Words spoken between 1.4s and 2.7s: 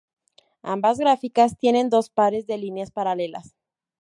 tienen dos pares de